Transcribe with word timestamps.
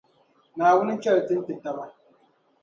Naawuni 0.55 0.93
chɛli 1.03 1.21
ti 1.27 1.33
n-ti 1.39 1.53
taba. 1.63 1.85